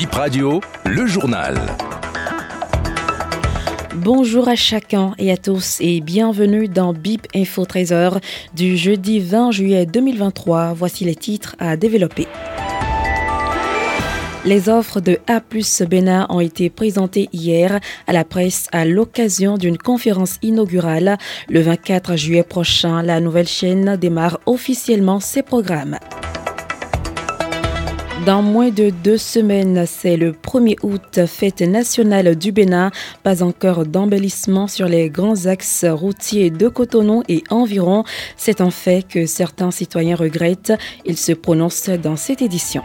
[0.00, 1.58] Bip Radio, le journal.
[3.96, 8.18] Bonjour à chacun et à tous et bienvenue dans BIP Info 13h
[8.54, 10.72] du jeudi 20 juillet 2023.
[10.72, 12.26] Voici les titres à développer.
[14.46, 15.42] Les offres de A
[15.86, 21.18] Bénin ont été présentées hier à la presse à l'occasion d'une conférence inaugurale.
[21.50, 25.98] Le 24 juillet prochain, la nouvelle chaîne démarre officiellement ses programmes.
[28.26, 32.90] Dans moins de deux semaines, c'est le 1er août, fête nationale du Bénin.
[33.22, 38.04] Pas encore d'embellissement sur les grands axes routiers de Cotonou et environ.
[38.36, 40.74] C'est un fait que certains citoyens regrettent.
[41.06, 42.82] Ils se prononcent dans cette édition.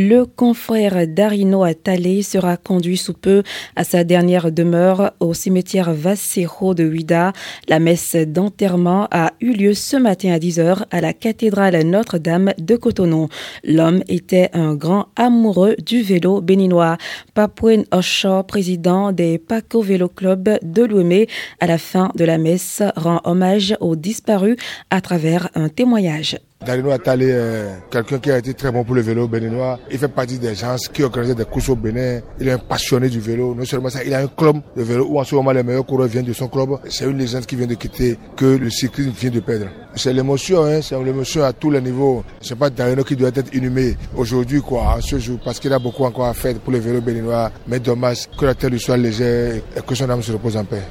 [0.00, 3.42] Le confrère d'Arino Attalé sera conduit sous peu
[3.74, 7.32] à sa dernière demeure au cimetière Vassero de Huida.
[7.66, 12.76] La messe d'enterrement a eu lieu ce matin à 10h à la cathédrale Notre-Dame de
[12.76, 13.26] Cotonou.
[13.64, 16.96] L'homme était un grand amoureux du vélo béninois.
[17.34, 21.26] Papouine Osho, président des Paco Vélo Club de Louémé,
[21.58, 24.58] à la fin de la messe, rend hommage aux disparus
[24.90, 26.38] à travers un témoignage.
[26.60, 29.78] Attalé est quelqu'un qui a été très bon pour le vélo béninois.
[29.90, 32.20] Il fait partie des gens qui organisent des courses au Bénin.
[32.40, 33.54] Il est un passionné du vélo.
[33.54, 35.86] Non seulement ça, il a un club de vélo où en ce moment les meilleurs
[35.86, 36.78] coureurs viennent de son club.
[36.88, 39.66] C'est une légende qui vient de quitter, que le cyclisme vient de perdre.
[39.94, 42.24] C'est l'émotion, hein, c'est l'émotion à tous les niveaux.
[42.40, 45.78] C'est pas Darino qui doit être inhumé aujourd'hui, quoi, en ce jour, parce qu'il a
[45.78, 47.50] beaucoup encore à faire pour le vélo béninois.
[47.66, 50.64] Mais dommage que la terre lui soit légère et que son âme se repose en
[50.64, 50.82] paix.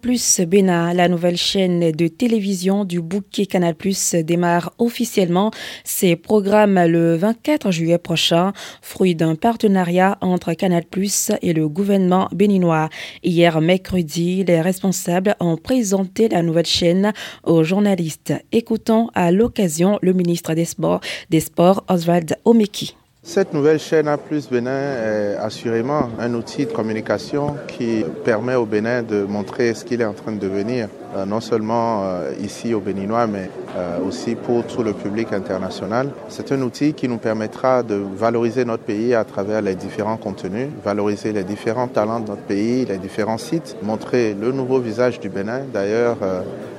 [0.00, 5.50] Plus Bénin, la nouvelle chaîne de télévision du bouquet Canal Plus démarre officiellement
[5.84, 12.28] ses programmes le 24 juillet prochain, fruit d'un partenariat entre Canal Plus et le gouvernement
[12.32, 12.88] béninois.
[13.22, 17.12] Hier mercredi, les responsables ont présenté la nouvelle chaîne
[17.44, 18.34] aux journalistes.
[18.52, 22.96] Écoutons à l'occasion le ministre des Sports, des Sports Oswald Omeki.
[23.22, 28.64] Cette nouvelle chaîne A plus Bénin est assurément un outil de communication qui permet au
[28.64, 30.88] Bénin de montrer ce qu'il est en train de devenir,
[31.26, 36.10] non seulement euh, ici au Béninois, mais euh, aussi pour tout le public international.
[36.28, 40.68] C'est un outil qui nous permettra de valoriser notre pays à travers les différents contenus,
[40.84, 45.28] valoriser les différents talents de notre pays, les différents sites, montrer le nouveau visage du
[45.28, 45.62] Bénin.
[45.72, 46.16] D'ailleurs,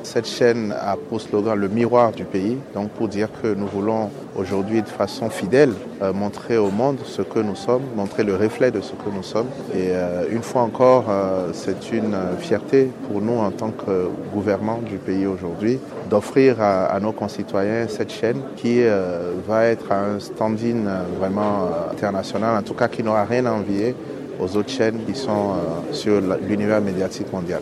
[0.03, 4.09] cette chaîne a pour slogan le miroir du pays, donc pour dire que nous voulons
[4.35, 5.73] aujourd'hui de façon fidèle
[6.13, 9.47] montrer au monde ce que nous sommes, montrer le reflet de ce que nous sommes.
[9.75, 9.91] Et
[10.31, 11.05] une fois encore,
[11.53, 17.11] c'est une fierté pour nous en tant que gouvernement du pays aujourd'hui d'offrir à, nos
[17.11, 22.73] concitoyens cette chaîne qui euh, va être un standing euh, vraiment euh, international, en tout
[22.73, 23.95] cas qui n'aura rien à envier
[24.39, 25.55] aux autres chaînes qui sont
[25.91, 27.61] sur l'univers médiatique mondial.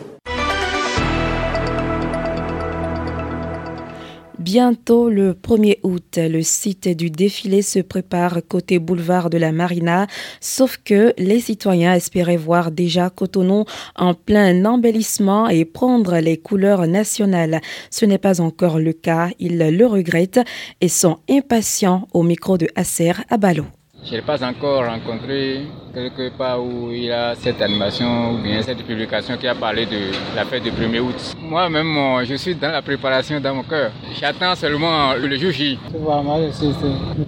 [4.50, 10.06] Bientôt le 1er août, le site du défilé se prépare côté boulevard de la Marina,
[10.40, 16.86] sauf que les citoyens espéraient voir déjà Cotonou en plein embellissement et prendre les couleurs
[16.86, 17.60] nationales.
[17.90, 20.40] Ce n'est pas encore le cas, ils le regrettent
[20.80, 23.66] et sont impatients au micro de Acer à Ballot.
[24.10, 28.62] Je n'ai pas encore rencontré quelque part où il y a cette animation ou bien
[28.62, 31.34] cette publication qui a parlé de la fête du 1er août.
[31.38, 33.90] Moi-même, je suis dans la préparation dans mon cœur.
[34.18, 35.78] J'attends seulement le jour J.
[35.92, 36.68] Voilà, moi je suis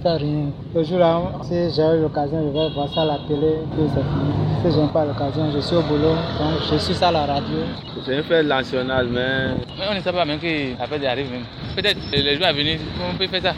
[0.04, 0.46] rien.
[0.74, 4.32] Le jour-là, si j'ai l'occasion, je vais voir ça à la télé, puis c'est fini.
[4.64, 7.26] Si je n'ai pas l'occasion, je suis au boulot, donc je suis ça à la
[7.26, 7.58] radio.
[8.06, 9.48] C'est une fête nationale, mais...
[9.78, 11.44] mais on ne sait pas même que la fête arrive même.
[11.76, 13.54] Peut-être les jours à venir, on peut faire ça.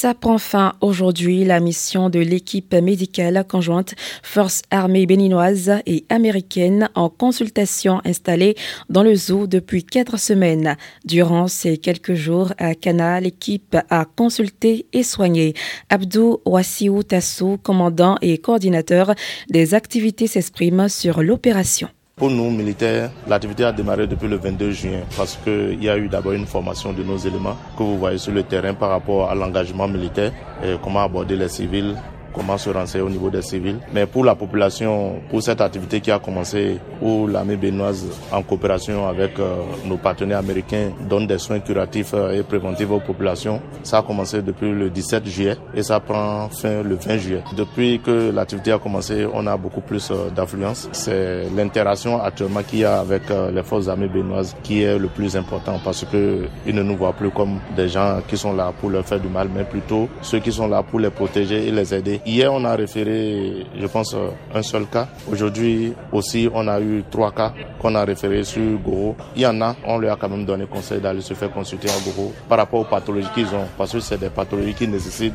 [0.00, 6.88] Ça prend fin aujourd'hui la mission de l'équipe médicale conjointe Force armée béninoise et américaine
[6.94, 8.54] en consultation installée
[8.88, 10.76] dans le zoo depuis quatre semaines.
[11.04, 15.54] Durant ces quelques jours à Cana, l'équipe a consulté et soigné.
[15.90, 19.16] Abdou Wassiou Tassou, commandant et coordinateur
[19.50, 21.88] des activités, s'exprime sur l'opération.
[22.18, 26.08] Pour nous, militaires, l'activité a démarré depuis le 22 juin parce qu'il y a eu
[26.08, 29.36] d'abord une formation de nos éléments que vous voyez sur le terrain par rapport à
[29.36, 30.32] l'engagement militaire
[30.64, 31.94] et comment aborder les civils
[32.38, 33.78] comment se renseigner au niveau des civils.
[33.92, 39.08] Mais pour la population, pour cette activité qui a commencé, où l'armée béninoise, en coopération
[39.08, 43.98] avec euh, nos partenaires américains, donne des soins curatifs euh, et préventifs aux populations, ça
[43.98, 47.42] a commencé depuis le 17 juillet et ça prend fin le 20 juillet.
[47.56, 50.88] Depuis que l'activité a commencé, on a beaucoup plus euh, d'influence.
[50.92, 55.36] C'est l'interaction actuellement qu'il y a avec les forces armées béninoises qui est le plus
[55.36, 58.90] important parce que ils ne nous voient plus comme des gens qui sont là pour
[58.90, 61.94] leur faire du mal, mais plutôt ceux qui sont là pour les protéger et les
[61.94, 64.14] aider Hier, on a référé, je pense,
[64.54, 65.08] un seul cas.
[65.32, 69.16] Aujourd'hui aussi, on a eu trois cas qu'on a référés sur Goro.
[69.34, 71.88] Il y en a, on lui a quand même donné conseil d'aller se faire consulter
[71.88, 75.32] à Goro par rapport aux pathologies qu'ils ont, parce que c'est des pathologies qui nécessitent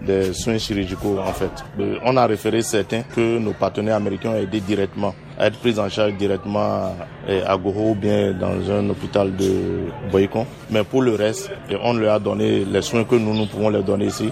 [0.00, 1.50] des soins chirurgicaux en fait.
[1.78, 5.78] Euh, on a référé certains que nos partenaires américains ont aidé directement à être pris
[5.78, 6.94] en charge directement
[7.28, 10.46] à Goro ou bien dans un hôpital de Boycon.
[10.70, 11.50] Mais pour le reste,
[11.82, 14.30] on leur a donné les soins que nous, nous pouvons leur donner ici.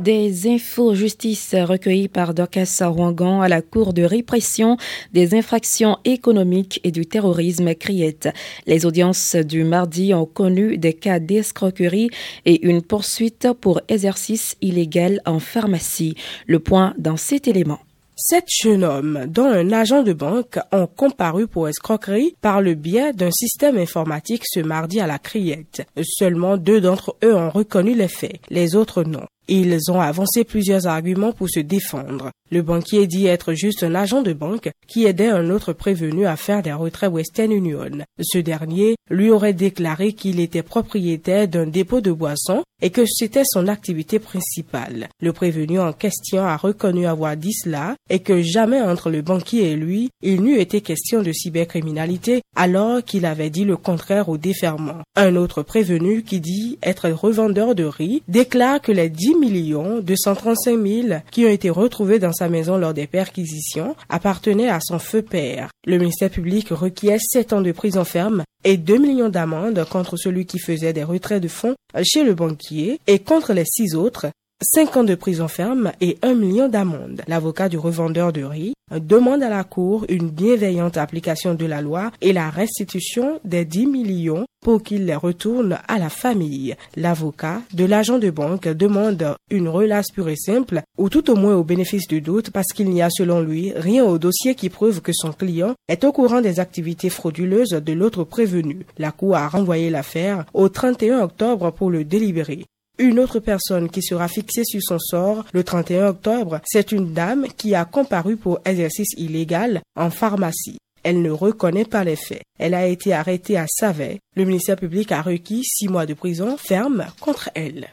[0.00, 4.78] Des infos justice recueillies par Dorcas Rwangan à la Cour de répression
[5.12, 8.30] des infractions économiques et du terrorisme Criette.
[8.66, 12.08] Les audiences du mardi ont connu des cas d'escroquerie
[12.46, 16.14] et une poursuite pour exercice illégal en pharmacie.
[16.46, 17.80] Le point dans cet élément.
[18.16, 23.12] Sept jeunes hommes, dont un agent de banque, ont comparu pour escroquerie par le biais
[23.12, 25.86] d'un système informatique ce mardi à la Criette.
[26.02, 29.26] Seulement deux d'entre eux ont reconnu les faits, les autres non.
[29.52, 32.30] Ils ont avancé plusieurs arguments pour se défendre.
[32.52, 36.36] Le banquier dit être juste un agent de banque qui aidait un autre prévenu à
[36.36, 37.90] faire des retraits Western Union.
[38.20, 43.44] Ce dernier lui aurait déclaré qu'il était propriétaire d'un dépôt de boissons et que c'était
[43.44, 45.08] son activité principale.
[45.20, 49.72] Le prévenu en question a reconnu avoir dit cela et que jamais entre le banquier
[49.72, 54.38] et lui, il n'eût été question de cybercriminalité alors qu'il avait dit le contraire au
[54.38, 55.02] déferment.
[55.16, 60.86] Un autre prévenu qui dit être revendeur de riz déclare que les 10 millions 235
[60.86, 65.22] 000 qui ont été retrouvés dans sa maison lors des perquisitions appartenaient à son feu
[65.22, 65.68] père.
[65.86, 70.46] Le ministère public requiert 7 ans de prison ferme et 2 millions d'amendes contre celui
[70.46, 74.26] qui faisait des retraits de fonds chez le banquier et contre les six autres
[74.62, 77.22] 5 ans de prison ferme et 1 million d'amende.
[77.26, 82.10] L'avocat du revendeur de riz demande à la Cour une bienveillante application de la loi
[82.20, 86.76] et la restitution des 10 millions pour qu'il les retourne à la famille.
[86.96, 91.54] L'avocat de l'agent de banque demande une relâche pure et simple, ou tout au moins
[91.54, 95.00] au bénéfice du doute, parce qu'il n'y a selon lui rien au dossier qui prouve
[95.00, 98.84] que son client est au courant des activités frauduleuses de l'autre prévenu.
[98.98, 102.66] La Cour a renvoyé l'affaire au 31 octobre pour le délibérer.
[103.00, 107.46] Une autre personne qui sera fixée sur son sort le 31 octobre, c'est une dame
[107.56, 110.76] qui a comparu pour exercice illégal en pharmacie.
[111.02, 112.42] Elle ne reconnaît pas les faits.
[112.58, 114.18] Elle a été arrêtée à Savet.
[114.36, 117.88] Le ministère public a requis six mois de prison ferme contre elle.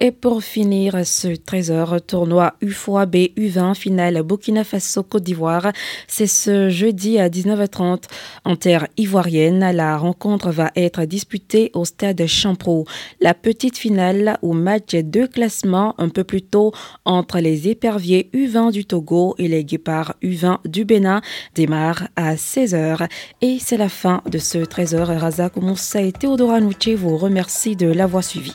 [0.00, 5.72] Et pour finir ce trésor tournoi UFOA B U20 finale Burkina Faso Côte d'Ivoire,
[6.08, 8.02] c'est ce jeudi à 19h30
[8.44, 9.60] en terre ivoirienne.
[9.72, 12.86] La rencontre va être disputée au stade Champro.
[13.20, 16.72] La petite finale ou match de classement un peu plus tôt
[17.04, 21.22] entre les éperviers U20 du Togo et les guépards U20 du Bénin
[21.54, 23.08] démarre à 16h.
[23.42, 25.06] Et c'est la fin de ce trésor.
[25.06, 28.54] Razak Moussa et Théodora Nouché vous remercie de l'avoir suivi.